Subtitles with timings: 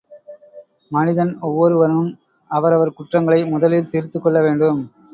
[0.91, 2.09] மனிதன் ஒவ்வொருவனும்
[2.51, 4.81] அவரவர் குற்றங்களை முதலில் திருத்திக் கொள்ள வேண்டும்.